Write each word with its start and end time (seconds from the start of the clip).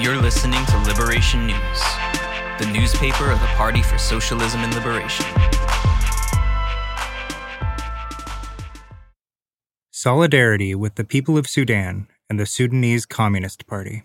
You're 0.00 0.16
listening 0.16 0.64
to 0.64 0.78
Liberation 0.78 1.46
News, 1.46 1.82
the 2.58 2.70
newspaper 2.72 3.30
of 3.30 3.38
the 3.38 3.46
Party 3.48 3.82
for 3.82 3.98
Socialism 3.98 4.62
and 4.62 4.74
Liberation. 4.74 5.26
Solidarity 9.90 10.74
with 10.74 10.94
the 10.94 11.04
people 11.04 11.36
of 11.36 11.46
Sudan 11.46 12.08
and 12.30 12.40
the 12.40 12.46
Sudanese 12.46 13.04
Communist 13.04 13.66
Party. 13.66 14.04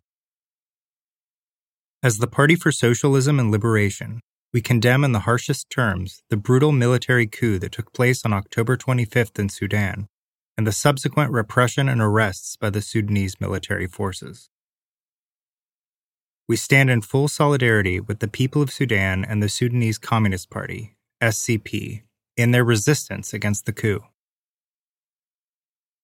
As 2.03 2.17
the 2.17 2.27
Party 2.27 2.55
for 2.55 2.73
Socialism 2.73 3.39
and 3.39 3.49
Liberation, 3.49 4.19
we 4.51 4.59
condemn 4.59 5.05
in 5.05 5.13
the 5.13 5.19
harshest 5.19 5.69
terms 5.69 6.23
the 6.29 6.35
brutal 6.35 6.73
military 6.73 7.25
coup 7.25 7.57
that 7.59 7.71
took 7.71 7.93
place 7.93 8.25
on 8.25 8.33
October 8.33 8.75
25th 8.75 9.39
in 9.39 9.47
Sudan 9.47 10.07
and 10.57 10.67
the 10.67 10.73
subsequent 10.73 11.31
repression 11.31 11.87
and 11.87 12.01
arrests 12.01 12.57
by 12.57 12.69
the 12.69 12.81
Sudanese 12.81 13.39
military 13.39 13.87
forces. 13.87 14.49
We 16.48 16.58
stand 16.58 16.91
in 16.91 17.02
full 17.02 17.27
solidarity 17.27 17.99
with 17.99 18.20
the 18.20 18.27
people 18.27 18.62
of 18.62 18.72
Sudan 18.72 19.26
and 19.26 19.41
the 19.41 19.49
Sudanese 19.49 19.98
Communist 19.98 20.52
Party, 20.52 20.95
SCP, 21.20 22.03
in 22.38 22.52
their 22.52 22.63
resistance 22.63 23.34
against 23.34 23.66
the 23.66 23.73
coup. 23.73 24.03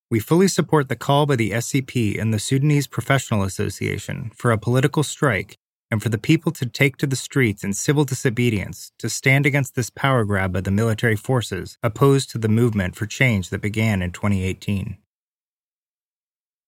We 0.10 0.20
fully 0.20 0.48
support 0.48 0.90
the 0.90 0.96
call 0.96 1.28
by 1.28 1.36
the 1.36 1.52
SCP 1.52 2.20
and 2.20 2.34
the 2.34 2.40
Sudanese 2.40 2.88
Professional 2.88 3.44
Association 3.44 4.32
for 4.36 4.52
a 4.52 4.58
political 4.58 5.04
strike 5.04 5.58
and 5.92 6.02
for 6.02 6.10
the 6.10 6.18
people 6.18 6.52
to 6.54 6.66
take 6.66 6.98
to 6.98 7.06
the 7.06 7.16
streets 7.16 7.64
in 7.64 7.74
civil 7.74 8.04
disobedience 8.04 8.94
to 8.98 9.10
stand 9.10 9.46
against 9.46 9.76
this 9.76 9.92
power 9.92 10.26
grab 10.26 10.54
by 10.54 10.62
the 10.62 10.72
military 10.72 11.16
forces 11.16 11.78
opposed 11.84 12.32
to 12.32 12.40
the 12.40 12.50
movement 12.50 12.96
for 12.96 13.06
change 13.06 13.50
that 13.50 13.62
began 13.62 14.02
in 14.02 14.12
2018. 14.12 14.98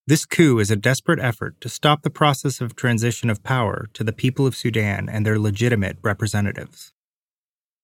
This 0.06 0.26
coup 0.26 0.58
is 0.58 0.70
a 0.70 0.76
desperate 0.76 1.18
effort 1.18 1.58
to 1.62 1.70
stop 1.70 2.02
the 2.02 2.10
process 2.10 2.60
of 2.60 2.76
transition 2.76 3.30
of 3.30 3.42
power 3.42 3.88
to 3.94 4.04
the 4.04 4.12
people 4.12 4.46
of 4.46 4.54
Sudan 4.54 5.08
and 5.08 5.24
their 5.24 5.38
legitimate 5.38 5.96
representatives. 6.02 6.92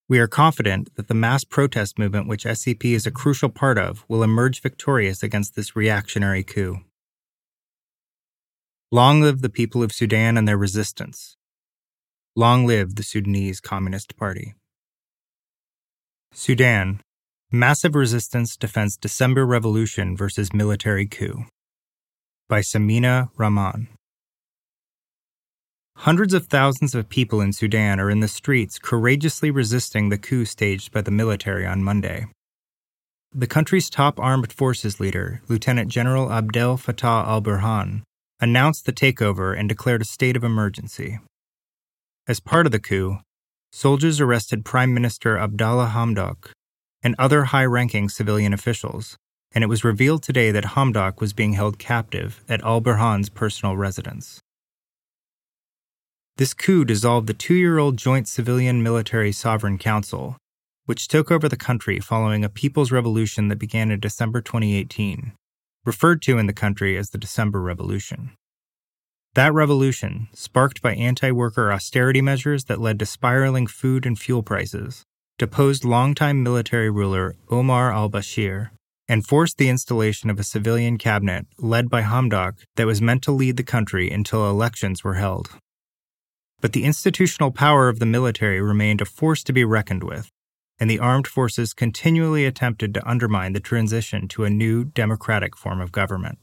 We 0.06 0.18
are 0.18 0.26
confident 0.26 0.94
that 0.96 1.08
the 1.08 1.14
mass 1.14 1.44
protest 1.44 1.98
movement, 1.98 2.28
which 2.28 2.44
SCP 2.44 2.92
is 2.92 3.06
a 3.06 3.10
crucial 3.10 3.48
part 3.48 3.78
of, 3.78 4.04
will 4.06 4.22
emerge 4.22 4.60
victorious 4.60 5.22
against 5.22 5.54
this 5.56 5.74
reactionary 5.74 6.42
coup. 6.42 6.80
Long 8.92 9.22
live 9.22 9.40
the 9.40 9.48
people 9.48 9.82
of 9.82 9.90
Sudan 9.90 10.36
and 10.36 10.46
their 10.46 10.58
resistance. 10.58 11.38
Long 12.36 12.66
live 12.66 12.96
the 12.96 13.02
Sudanese 13.02 13.62
Communist 13.62 14.18
Party. 14.18 14.52
Sudan 16.34 17.00
Massive 17.50 17.94
Resistance 17.94 18.58
Defends 18.58 18.98
December 18.98 19.46
Revolution 19.46 20.18
versus 20.18 20.52
Military 20.52 21.06
Coup 21.06 21.46
by 22.50 22.60
Samina 22.60 23.30
Rahman. 23.38 23.86
Hundreds 25.98 26.34
of 26.34 26.48
thousands 26.48 26.96
of 26.96 27.08
people 27.08 27.40
in 27.40 27.52
Sudan 27.52 28.00
are 28.00 28.10
in 28.10 28.18
the 28.18 28.26
streets 28.26 28.76
courageously 28.78 29.52
resisting 29.52 30.08
the 30.08 30.18
coup 30.18 30.44
staged 30.44 30.90
by 30.90 31.00
the 31.00 31.12
military 31.12 31.64
on 31.64 31.84
Monday. 31.84 32.26
The 33.32 33.46
country's 33.46 33.88
top 33.88 34.18
armed 34.18 34.52
forces 34.52 34.98
leader, 34.98 35.42
Lieutenant 35.46 35.90
General 35.92 36.32
Abdel 36.32 36.76
Fattah 36.76 37.24
al 37.28 37.40
Burhan, 37.40 38.02
announced 38.40 38.84
the 38.84 38.92
takeover 38.92 39.56
and 39.56 39.68
declared 39.68 40.02
a 40.02 40.04
state 40.04 40.36
of 40.36 40.42
emergency. 40.42 41.20
As 42.26 42.40
part 42.40 42.66
of 42.66 42.72
the 42.72 42.80
coup, 42.80 43.20
soldiers 43.70 44.20
arrested 44.20 44.64
Prime 44.64 44.92
Minister 44.92 45.38
Abdallah 45.38 45.92
Hamdok 45.94 46.50
and 47.00 47.14
other 47.16 47.44
high 47.44 47.66
ranking 47.66 48.08
civilian 48.08 48.52
officials, 48.52 49.16
and 49.52 49.64
it 49.64 49.68
was 49.68 49.84
revealed 49.84 50.22
today 50.22 50.50
that 50.50 50.74
Hamdok 50.74 51.20
was 51.20 51.32
being 51.32 51.54
held 51.54 51.78
captive 51.78 52.42
at 52.48 52.62
al 52.62 52.80
Burhan's 52.80 53.28
personal 53.28 53.76
residence. 53.76 54.40
This 56.36 56.54
coup 56.54 56.84
dissolved 56.84 57.26
the 57.26 57.34
two 57.34 57.54
year 57.54 57.78
old 57.78 57.96
Joint 57.96 58.28
Civilian 58.28 58.82
Military 58.82 59.32
Sovereign 59.32 59.78
Council, 59.78 60.36
which 60.86 61.08
took 61.08 61.30
over 61.30 61.48
the 61.48 61.56
country 61.56 62.00
following 62.00 62.44
a 62.44 62.48
people's 62.48 62.92
revolution 62.92 63.48
that 63.48 63.58
began 63.58 63.90
in 63.90 64.00
December 64.00 64.40
2018 64.40 65.32
referred 65.84 66.20
to 66.22 66.38
in 66.38 66.46
the 66.46 66.52
country 66.52 66.96
as 66.96 67.10
the 67.10 67.18
December 67.18 67.60
Revolution. 67.60 68.30
That 69.34 69.54
revolution, 69.54 70.28
sparked 70.34 70.82
by 70.82 70.94
anti 70.94 71.30
worker 71.30 71.72
austerity 71.72 72.20
measures 72.20 72.64
that 72.64 72.80
led 72.80 72.98
to 72.98 73.06
spiraling 73.06 73.66
food 73.66 74.04
and 74.04 74.18
fuel 74.18 74.42
prices, 74.42 75.04
deposed 75.38 75.84
longtime 75.84 76.42
military 76.42 76.90
ruler 76.90 77.36
Omar 77.48 77.92
al 77.92 78.10
Bashir 78.10 78.70
and 79.10 79.26
forced 79.26 79.58
the 79.58 79.68
installation 79.68 80.30
of 80.30 80.38
a 80.38 80.44
civilian 80.44 80.96
cabinet 80.96 81.44
led 81.58 81.90
by 81.90 82.00
Hamdok 82.00 82.58
that 82.76 82.86
was 82.86 83.02
meant 83.02 83.24
to 83.24 83.32
lead 83.32 83.56
the 83.56 83.64
country 83.64 84.08
until 84.08 84.48
elections 84.48 85.02
were 85.02 85.14
held. 85.14 85.50
But 86.60 86.74
the 86.74 86.84
institutional 86.84 87.50
power 87.50 87.88
of 87.88 87.98
the 87.98 88.06
military 88.06 88.60
remained 88.60 89.00
a 89.00 89.04
force 89.04 89.42
to 89.44 89.52
be 89.52 89.64
reckoned 89.64 90.04
with, 90.04 90.30
and 90.78 90.88
the 90.88 91.00
armed 91.00 91.26
forces 91.26 91.74
continually 91.74 92.46
attempted 92.46 92.94
to 92.94 93.08
undermine 93.08 93.52
the 93.52 93.58
transition 93.58 94.28
to 94.28 94.44
a 94.44 94.50
new 94.50 94.84
democratic 94.84 95.56
form 95.56 95.80
of 95.80 95.90
government. 95.90 96.38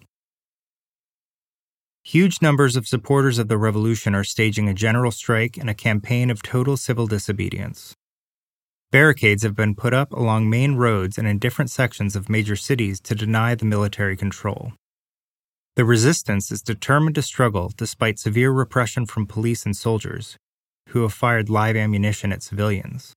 Huge 2.04 2.42
numbers 2.42 2.76
of 2.76 2.86
supporters 2.86 3.40
of 3.40 3.48
the 3.48 3.58
revolution 3.58 4.14
are 4.14 4.26
staging 4.26 4.68
a 4.68 4.74
general 4.74 5.12
strike 5.12 5.56
and 5.56 5.70
a 5.70 5.74
campaign 5.74 6.30
of 6.30 6.44
total 6.44 6.76
civil 6.76 7.08
disobedience. 7.08 7.96
Barricades 8.90 9.44
have 9.44 9.54
been 9.54 9.76
put 9.76 9.94
up 9.94 10.14
along 10.14 10.50
main 10.50 10.76
roads 10.76 11.18
and 11.18 11.28
in 11.28 11.40
different 11.40 11.70
sections 11.70 12.16
of 12.16 12.30
major 12.30 12.56
cities 12.56 13.02
to 13.02 13.16
deny 13.16 13.54
the 13.54 13.66
military 13.66 14.16
control. 14.16 14.72
The 15.76 15.84
resistance 15.84 16.52
is 16.52 16.62
determined 16.62 17.16
to 17.16 17.22
struggle 17.22 17.70
despite 17.76 18.18
severe 18.18 18.50
repression 18.50 19.06
from 19.06 19.28
police 19.28 19.66
and 19.66 19.76
soldiers, 19.76 20.38
who 20.90 21.02
have 21.02 21.12
fired 21.12 21.50
live 21.50 21.76
ammunition 21.76 22.32
at 22.32 22.42
civilians. 22.42 23.14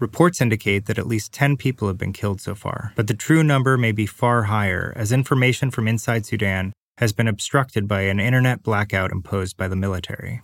Reports 0.00 0.40
indicate 0.40 0.86
that 0.86 0.98
at 0.98 1.06
least 1.06 1.32
10 1.32 1.56
people 1.56 1.86
have 1.86 1.96
been 1.96 2.12
killed 2.12 2.40
so 2.40 2.56
far, 2.56 2.92
but 2.96 3.06
the 3.06 3.14
true 3.14 3.44
number 3.44 3.78
may 3.78 3.92
be 3.92 4.06
far 4.06 4.44
higher 4.44 4.92
as 4.96 5.12
information 5.12 5.70
from 5.70 5.86
inside 5.86 6.26
Sudan 6.26 6.72
has 6.98 7.12
been 7.12 7.28
obstructed 7.28 7.86
by 7.86 8.02
an 8.02 8.18
internet 8.18 8.64
blackout 8.64 9.12
imposed 9.12 9.56
by 9.56 9.68
the 9.68 9.76
military. 9.76 10.42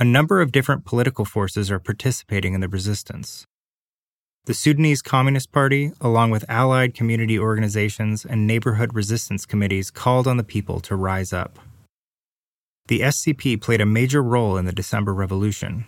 A 0.00 0.04
number 0.04 0.40
of 0.40 0.52
different 0.52 0.84
political 0.84 1.24
forces 1.24 1.70
are 1.70 1.78
participating 1.78 2.54
in 2.54 2.60
the 2.60 2.68
resistance. 2.68 3.46
The 4.44 4.54
Sudanese 4.54 5.02
Communist 5.02 5.50
Party, 5.50 5.92
along 6.00 6.30
with 6.30 6.48
allied 6.48 6.94
community 6.94 7.38
organizations 7.38 8.24
and 8.24 8.46
neighborhood 8.46 8.94
resistance 8.94 9.44
committees, 9.44 9.90
called 9.90 10.26
on 10.26 10.36
the 10.36 10.44
people 10.44 10.80
to 10.80 10.96
rise 10.96 11.32
up. 11.32 11.58
The 12.86 13.00
SCP 13.00 13.60
played 13.60 13.80
a 13.80 13.86
major 13.86 14.22
role 14.22 14.56
in 14.56 14.64
the 14.64 14.72
December 14.72 15.12
Revolution, 15.12 15.84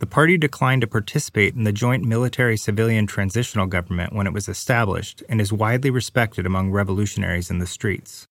the 0.00 0.06
party 0.06 0.38
declined 0.38 0.80
to 0.80 0.86
participate 0.86 1.54
in 1.54 1.64
the 1.64 1.74
joint 1.74 2.02
military 2.06 2.56
civilian 2.56 3.06
transitional 3.06 3.66
government 3.66 4.14
when 4.14 4.26
it 4.26 4.32
was 4.32 4.48
established 4.48 5.22
and 5.28 5.42
is 5.42 5.52
widely 5.52 5.90
respected 5.90 6.46
among 6.46 6.70
revolutionaries 6.70 7.50
in 7.50 7.58
the 7.58 7.66
streets. 7.66 8.26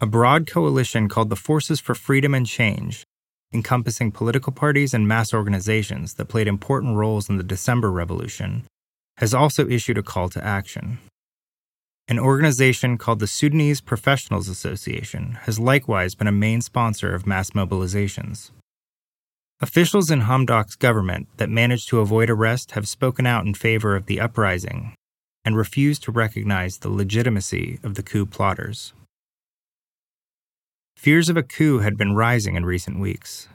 A 0.00 0.06
broad 0.06 0.48
coalition 0.48 1.08
called 1.08 1.30
the 1.30 1.36
Forces 1.36 1.78
for 1.78 1.94
Freedom 1.94 2.34
and 2.34 2.46
Change, 2.46 3.04
encompassing 3.52 4.10
political 4.10 4.52
parties 4.52 4.92
and 4.92 5.06
mass 5.06 5.32
organizations 5.32 6.14
that 6.14 6.24
played 6.24 6.48
important 6.48 6.96
roles 6.96 7.30
in 7.30 7.36
the 7.36 7.44
December 7.44 7.92
Revolution, 7.92 8.64
has 9.18 9.32
also 9.32 9.68
issued 9.68 9.96
a 9.96 10.02
call 10.02 10.28
to 10.30 10.44
action. 10.44 10.98
An 12.08 12.18
organization 12.18 12.98
called 12.98 13.20
the 13.20 13.28
Sudanese 13.28 13.80
Professionals 13.80 14.48
Association 14.48 15.38
has 15.42 15.60
likewise 15.60 16.16
been 16.16 16.26
a 16.26 16.32
main 16.32 16.60
sponsor 16.60 17.14
of 17.14 17.26
mass 17.26 17.50
mobilizations. 17.50 18.50
Officials 19.60 20.10
in 20.10 20.22
Hamdok's 20.22 20.74
government 20.74 21.28
that 21.36 21.48
managed 21.48 21.88
to 21.90 22.00
avoid 22.00 22.28
arrest 22.28 22.72
have 22.72 22.88
spoken 22.88 23.26
out 23.26 23.46
in 23.46 23.54
favor 23.54 23.94
of 23.94 24.06
the 24.06 24.20
uprising 24.20 24.92
and 25.44 25.56
refused 25.56 26.02
to 26.02 26.10
recognize 26.12 26.78
the 26.78 26.90
legitimacy 26.90 27.78
of 27.84 27.94
the 27.94 28.02
coup 28.02 28.26
plotters. 28.26 28.92
Fears 31.04 31.28
of 31.28 31.36
a 31.36 31.42
coup 31.42 31.80
had 31.80 31.98
been 31.98 32.14
rising 32.14 32.56
in 32.56 32.64
recent 32.64 32.98
weeks. 32.98 33.46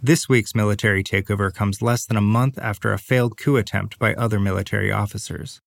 This 0.00 0.26
week's 0.26 0.54
military 0.54 1.04
takeover 1.04 1.52
comes 1.52 1.82
less 1.82 2.06
than 2.06 2.16
a 2.16 2.22
month 2.22 2.58
after 2.58 2.94
a 2.94 2.98
failed 2.98 3.36
coup 3.36 3.56
attempt 3.56 3.98
by 3.98 4.14
other 4.14 4.40
military 4.40 4.90
officers. 4.90 5.60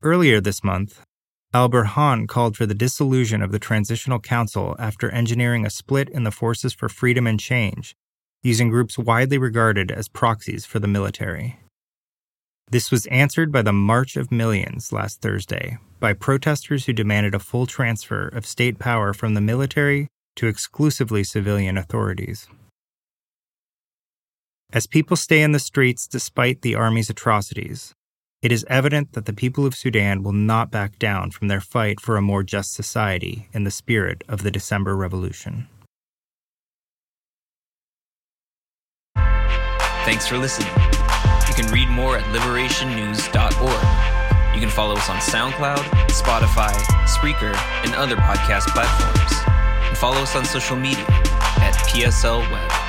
Earlier 0.00 0.40
this 0.40 0.62
month, 0.62 1.02
Al 1.52 1.68
Burhan 1.68 2.28
called 2.28 2.56
for 2.56 2.64
the 2.64 2.76
dissolution 2.76 3.42
of 3.42 3.50
the 3.50 3.58
Transitional 3.58 4.20
Council 4.20 4.76
after 4.78 5.10
engineering 5.10 5.66
a 5.66 5.70
split 5.70 6.08
in 6.10 6.22
the 6.22 6.30
Forces 6.30 6.72
for 6.72 6.88
Freedom 6.88 7.26
and 7.26 7.40
Change 7.40 7.96
using 8.44 8.70
groups 8.70 8.98
widely 8.98 9.36
regarded 9.36 9.90
as 9.90 10.06
proxies 10.06 10.64
for 10.64 10.78
the 10.78 10.86
military. 10.86 11.58
This 12.70 12.90
was 12.90 13.06
answered 13.06 13.50
by 13.50 13.62
the 13.62 13.72
March 13.72 14.16
of 14.16 14.30
Millions 14.30 14.92
last 14.92 15.22
Thursday 15.22 15.78
by 16.00 16.12
protesters 16.12 16.84
who 16.84 16.92
demanded 16.92 17.34
a 17.34 17.38
full 17.38 17.66
transfer 17.66 18.28
of 18.28 18.44
state 18.44 18.78
power 18.78 19.14
from 19.14 19.32
the 19.32 19.40
military 19.40 20.08
to 20.36 20.48
exclusively 20.48 21.24
civilian 21.24 21.78
authorities. 21.78 22.46
As 24.70 24.86
people 24.86 25.16
stay 25.16 25.42
in 25.42 25.52
the 25.52 25.58
streets 25.58 26.06
despite 26.06 26.60
the 26.60 26.74
army's 26.74 27.08
atrocities, 27.08 27.94
it 28.42 28.52
is 28.52 28.66
evident 28.68 29.14
that 29.14 29.24
the 29.24 29.32
people 29.32 29.64
of 29.64 29.74
Sudan 29.74 30.22
will 30.22 30.32
not 30.32 30.70
back 30.70 30.98
down 30.98 31.30
from 31.30 31.48
their 31.48 31.62
fight 31.62 32.00
for 32.00 32.18
a 32.18 32.22
more 32.22 32.42
just 32.42 32.74
society 32.74 33.48
in 33.54 33.64
the 33.64 33.70
spirit 33.70 34.22
of 34.28 34.42
the 34.42 34.50
December 34.50 34.94
Revolution. 34.94 35.68
Thanks 39.16 40.26
for 40.26 40.36
listening. 40.36 40.97
You 41.58 41.64
can 41.64 41.72
read 41.72 41.88
more 41.88 42.16
at 42.16 42.22
liberationnews.org. 42.26 44.54
You 44.54 44.60
can 44.60 44.70
follow 44.70 44.94
us 44.94 45.10
on 45.10 45.16
SoundCloud, 45.16 45.82
Spotify, 46.06 46.72
Spreaker, 47.04 47.52
and 47.84 47.96
other 47.96 48.14
podcast 48.14 48.68
platforms. 48.68 49.32
And 49.88 49.98
follow 49.98 50.18
us 50.18 50.36
on 50.36 50.44
social 50.44 50.76
media 50.76 51.04
at 51.08 51.74
PSL 51.88 52.48
Web. 52.52 52.87